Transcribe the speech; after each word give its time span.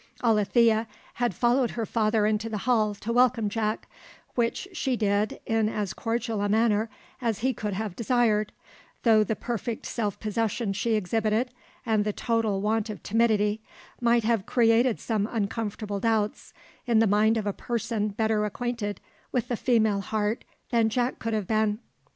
Alethea 0.23 0.87
had 1.21 1.35
followed 1.35 1.69
her 1.69 1.85
father 1.85 2.25
into 2.25 2.49
the 2.49 2.57
hall 2.65 2.95
to 2.95 3.13
welcome 3.13 3.49
Jack, 3.49 3.87
which 4.33 4.67
she 4.73 4.97
did 4.97 5.39
in 5.45 5.69
as 5.69 5.93
cordial 5.93 6.41
a 6.41 6.49
manner 6.49 6.89
as 7.21 7.41
he 7.41 7.53
could 7.53 7.73
have 7.75 7.95
desired, 7.95 8.51
though 9.03 9.23
the 9.23 9.35
perfect 9.35 9.85
self 9.85 10.19
possession 10.19 10.73
she 10.73 10.95
exhibited, 10.95 11.51
and 11.85 12.03
the 12.03 12.13
total 12.13 12.61
want 12.61 12.89
of 12.89 13.03
timidity, 13.03 13.61
might 14.01 14.23
have 14.23 14.47
created 14.47 14.99
some 14.99 15.29
uncomfortable 15.31 15.99
doubts 15.99 16.51
in 16.87 16.97
the 16.97 17.05
mind 17.05 17.37
of 17.37 17.45
a 17.45 17.53
person 17.53 18.07
better 18.07 18.43
acquainted 18.43 18.99
with 19.31 19.49
the 19.49 19.55
female 19.55 20.01
heart 20.01 20.43
than 20.71 20.89
Jack 20.89 21.19
could 21.19 21.35
have 21.35 21.45
been. 21.45 21.77